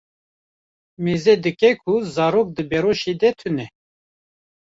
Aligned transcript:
Mêze 1.03 1.33
dike 1.43 1.69
ku 1.81 1.93
zarok 2.13 2.47
di 2.55 2.63
beroşê 2.69 3.13
de 3.21 3.29
tune. 3.39 3.65